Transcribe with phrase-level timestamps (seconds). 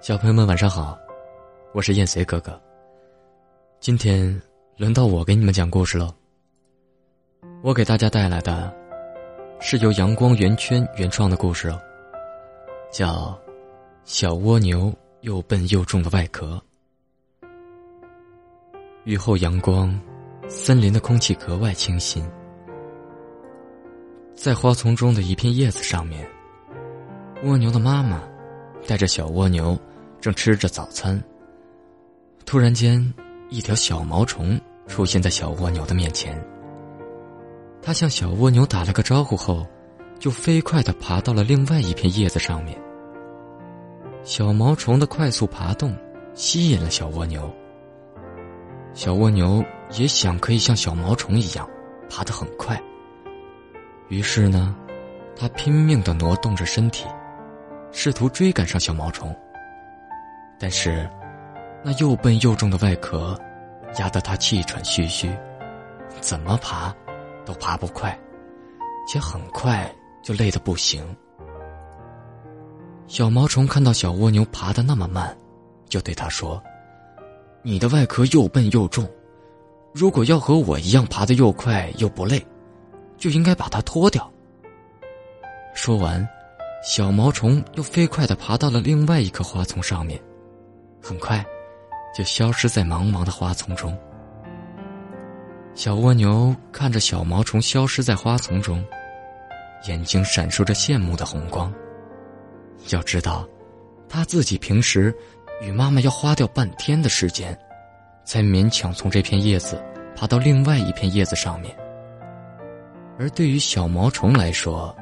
[0.00, 0.98] 小朋友们晚上好，
[1.74, 2.58] 我是燕随哥哥。
[3.80, 4.40] 今天
[4.78, 6.10] 轮到我给你们讲故事了。
[7.62, 8.74] 我给大家带来的，
[9.60, 11.70] 是由阳光圆圈原创的故事，
[12.90, 13.38] 叫
[14.04, 16.58] 《小蜗牛又笨又重的外壳》。
[19.04, 20.00] 雨后阳光，
[20.48, 22.26] 森林的空气格外清新。
[24.34, 26.26] 在花丛中的一片叶子上面，
[27.44, 28.26] 蜗牛的妈妈
[28.86, 29.78] 带着小蜗牛。
[30.20, 31.22] 正吃着早餐，
[32.44, 33.02] 突然间，
[33.48, 36.38] 一条小毛虫出现在小蜗牛的面前。
[37.80, 39.66] 它向小蜗牛打了个招呼后，
[40.18, 42.78] 就飞快的爬到了另外一片叶子上面。
[44.22, 45.96] 小毛虫的快速爬动
[46.34, 47.50] 吸引了小蜗牛。
[48.92, 49.64] 小蜗牛
[49.96, 51.66] 也想可以像小毛虫一样
[52.10, 52.78] 爬得很快。
[54.08, 54.76] 于是呢，
[55.34, 57.06] 它拼命的挪动着身体，
[57.90, 59.34] 试图追赶上小毛虫。
[60.62, 61.08] 但是，
[61.82, 63.34] 那又笨又重的外壳，
[63.98, 65.34] 压得他气喘吁吁，
[66.20, 66.94] 怎么爬，
[67.46, 68.16] 都爬不快，
[69.08, 69.90] 且很快
[70.22, 71.02] 就累得不行。
[73.06, 75.34] 小毛虫看到小蜗牛爬得那么慢，
[75.88, 76.62] 就对他说
[77.64, 79.08] ：“你的外壳又笨又重，
[79.94, 82.46] 如果要和我一样爬得又快又不累，
[83.16, 84.30] 就应该把它脱掉。”
[85.72, 86.28] 说完，
[86.84, 90.20] 小毛虫又飞快地爬到了另外一棵花丛上面。
[91.02, 91.44] 很快，
[92.14, 93.96] 就消失在茫茫的花丛中。
[95.74, 98.84] 小蜗牛看着小毛虫消失在花丛中，
[99.88, 101.72] 眼睛闪烁着羡慕的红光。
[102.90, 103.48] 要知道，
[104.08, 105.14] 他自己平时
[105.62, 107.58] 与妈妈要花掉半天的时间，
[108.24, 109.82] 才勉强从这片叶子
[110.14, 111.74] 爬到另外一片叶子上面。
[113.18, 114.94] 而对于小毛虫来说，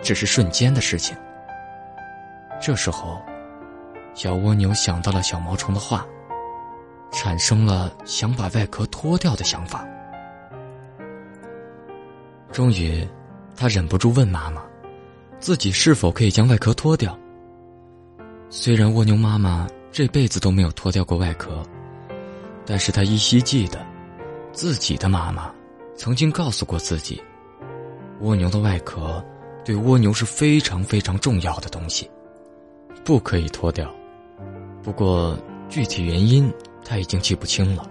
[0.00, 1.16] 只是瞬间的事情。
[2.60, 3.20] 这时候。
[4.16, 6.06] 小蜗牛想到了小毛虫的话，
[7.12, 9.86] 产生了想把外壳脱掉的想法。
[12.50, 13.06] 终于，
[13.54, 14.62] 他忍不住问妈妈
[15.38, 17.16] ：“自己是否可以将外壳脱掉？”
[18.48, 21.62] 虽然蜗牛妈妈这辈子都没有脱掉过外壳，
[22.64, 23.84] 但是他依稀记得，
[24.50, 25.52] 自己的妈妈
[25.94, 27.22] 曾经告诉过自己，
[28.20, 29.22] 蜗牛的外壳
[29.62, 32.10] 对蜗牛是非常非常重要的东西，
[33.04, 33.94] 不可以脱掉。
[34.86, 35.36] 不过，
[35.68, 36.48] 具体原因
[36.84, 37.84] 他已经记不清了。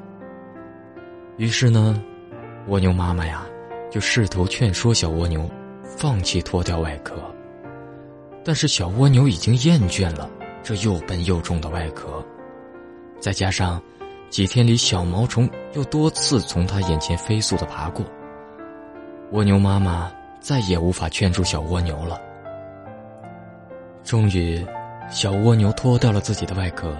[1.35, 2.01] 于是呢，
[2.69, 3.45] 蜗牛妈妈呀，
[3.91, 5.45] 就试图劝说小蜗牛
[5.84, 7.17] 放弃脱掉外壳。
[8.45, 10.29] 但是小蜗牛已经厌倦了
[10.63, 12.25] 这又笨又重的外壳，
[13.19, 13.81] 再加上
[14.29, 18.05] 几天里小毛虫又多次从它眼前飞速的爬过，
[19.34, 22.17] 蜗牛妈妈再也无法劝住小蜗牛了。
[24.01, 24.66] 终于。
[25.07, 26.95] 小蜗牛脱掉了自己的外壳，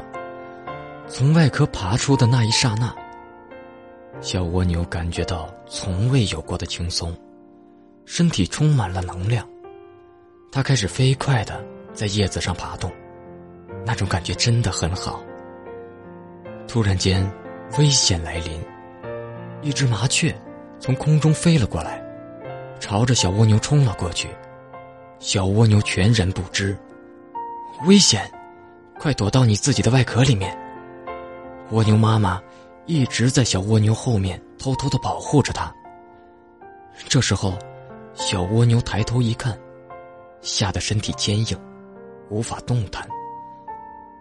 [1.07, 2.93] 从外壳爬出的那一刹那，
[4.21, 7.16] 小蜗牛感觉到从未有过的轻松，
[8.05, 9.47] 身体充满了能量。
[10.51, 11.61] 它开始飞快的
[11.93, 12.91] 在叶子上爬动，
[13.85, 15.19] 那种感觉真的很好。
[16.67, 17.29] 突然间，
[17.79, 18.63] 危险来临，
[19.61, 20.33] 一只麻雀
[20.79, 22.01] 从空中飞了过来，
[22.79, 24.29] 朝着小蜗牛冲了过去。
[25.17, 26.77] 小蜗牛全然不知。
[27.83, 28.31] 危险！
[28.97, 30.57] 快躲到你自己的外壳里面。
[31.71, 32.41] 蜗牛妈妈
[32.85, 35.71] 一直在小蜗牛后面偷偷的保护着它。
[37.09, 37.53] 这时候，
[38.13, 39.57] 小蜗牛抬头一看，
[40.41, 41.59] 吓得身体坚硬，
[42.29, 43.05] 无法动弹。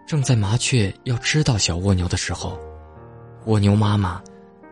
[0.07, 2.59] 正在麻雀要吃到小蜗牛的时候，
[3.47, 4.21] 蜗牛妈妈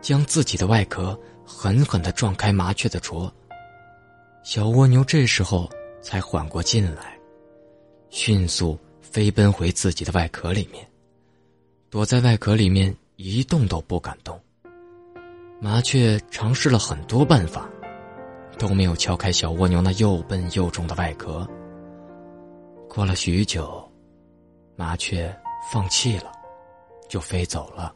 [0.00, 3.32] 将自己的外壳狠狠的撞开麻雀的啄。
[4.42, 5.70] 小蜗牛这时候
[6.02, 7.16] 才缓过劲来。
[8.14, 10.86] 迅速飞奔回自己的外壳里面，
[11.88, 14.38] 躲在外壳里面一动都不敢动。
[15.58, 17.66] 麻雀尝试了很多办法，
[18.58, 21.48] 都没有敲开小蜗牛那又笨又重的外壳。
[22.86, 23.82] 过了许久，
[24.76, 25.34] 麻雀
[25.72, 26.30] 放弃了，
[27.08, 27.94] 就飞走了。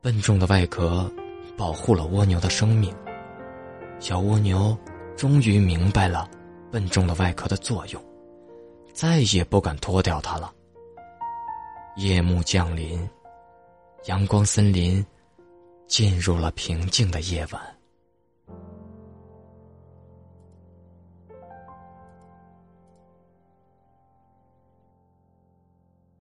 [0.00, 1.08] 笨重的外壳
[1.56, 2.92] 保护了蜗牛的生命，
[4.00, 4.76] 小蜗牛
[5.16, 6.28] 终于明白了
[6.72, 8.02] 笨重的外壳的作用。
[8.92, 10.52] 再也不敢脱掉它了。
[11.96, 13.08] 夜幕降临，
[14.06, 15.04] 阳光森林
[15.86, 17.60] 进入了平静的夜晚。